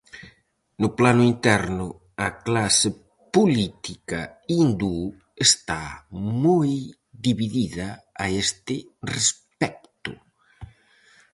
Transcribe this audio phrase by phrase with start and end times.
[0.83, 1.85] No plano interno,
[2.27, 2.87] a clase
[3.35, 4.95] política hindú
[5.47, 5.81] está
[6.45, 6.71] moi
[7.27, 7.87] dividida
[8.23, 8.75] a este
[9.15, 10.11] respecto.